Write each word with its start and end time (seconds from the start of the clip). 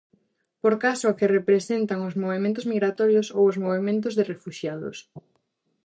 Por 0.63 0.73
caso, 0.85 1.05
a 1.07 1.15
que 1.17 1.33
representan 1.37 1.99
os 2.09 2.15
movementos 2.23 2.67
migratorios, 2.71 3.27
ou 3.37 3.43
os 3.51 3.57
movementos 3.65 4.13
de 4.15 4.27
refuxiados. 4.31 4.97